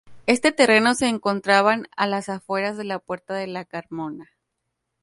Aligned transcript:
Este 0.25 0.51
terreno 0.51 0.95
se 0.95 1.05
encontraban 1.07 1.87
a 1.95 2.07
las 2.07 2.27
afueras 2.27 2.75
de 2.75 2.85
la 2.85 2.97
puerta 2.97 3.35
de 3.35 3.45
la 3.45 3.65
Carmona. 3.65 4.31